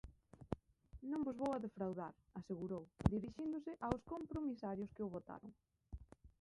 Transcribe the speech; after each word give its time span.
"Non 1.11 1.21
vos 1.25 1.37
vou 1.41 1.51
a 1.53 1.63
defraudar", 1.65 2.13
asegurou, 2.39 2.83
dirixíndose 3.13 3.71
aos 3.85 4.01
compromisarios 4.13 4.93
que 4.95 5.05
o 5.07 5.13
votaron. 5.15 5.51